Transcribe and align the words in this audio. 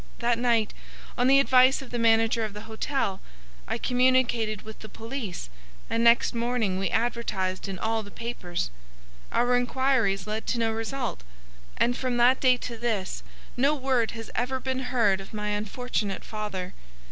That 0.17 0.39
night, 0.39 0.73
on 1.15 1.27
the 1.27 1.39
advice 1.39 1.79
of 1.83 1.91
the 1.91 1.99
manager 1.99 2.43
of 2.43 2.53
the 2.53 2.61
hotel, 2.61 3.21
I 3.67 3.77
communicated 3.77 4.63
with 4.63 4.79
the 4.79 4.89
police, 4.89 5.47
and 5.91 6.03
next 6.03 6.33
morning 6.33 6.79
we 6.79 6.89
advertised 6.89 7.67
in 7.67 7.77
all 7.77 8.01
the 8.01 8.09
papers. 8.09 8.71
Our 9.31 9.55
inquiries 9.55 10.25
led 10.25 10.47
to 10.47 10.57
no 10.59 10.71
result; 10.71 11.21
and 11.77 11.95
from 11.95 12.17
that 12.17 12.39
day 12.39 12.57
to 12.57 12.77
this 12.79 13.21
no 13.55 13.75
word 13.75 14.09
has 14.17 14.31
ever 14.33 14.59
been 14.59 14.85
heard 14.89 15.21
of 15.21 15.35
my 15.35 15.49
unfortunate 15.49 16.23
father. 16.23 16.73